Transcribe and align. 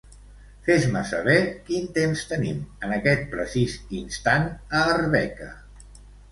Fes-me 0.69 1.03
saber 1.09 1.35
quin 1.67 1.85
temps 1.99 2.25
tenim 2.33 2.65
en 2.87 2.97
aquest 2.97 3.29
precís 3.37 3.79
instant 4.03 4.51
a 4.81 4.85
Arbeca. 4.99 5.55